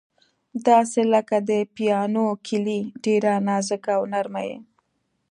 داسې 0.67 1.01
لکه 1.13 1.37
د 1.49 1.51
پیانو 1.75 2.25
کیلۍ، 2.45 2.81
ډېره 3.03 3.31
نازکه 3.47 3.91
او 3.97 4.03
نرمه 4.13 4.41
یې. 4.49 4.57